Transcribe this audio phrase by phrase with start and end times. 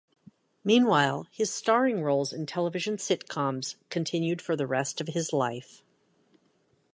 [0.63, 5.83] Meanwhile, his starring roles in television sitcoms continued for the rest of his life.